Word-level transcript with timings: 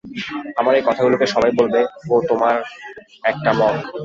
আমার 0.57 0.73
এই 0.75 0.83
কথাগুলোকে 0.87 1.25
সবাই 1.27 1.51
বলবে, 1.59 1.79
ও 2.09 2.15
তোমার 2.29 2.55
একটা 3.23 3.51
মত। 3.53 3.75